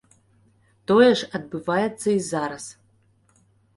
[0.91, 2.65] Тое ж адбываецца і зараз.